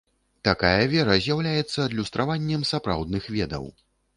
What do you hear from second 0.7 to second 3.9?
вера з'яўляецца адлюстраваннем сапраўдных ведаў.